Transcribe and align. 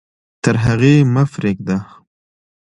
تر 0.43 0.55
هغې 0.65 0.95
مه 1.13 1.23
پرېږده. 1.33 1.77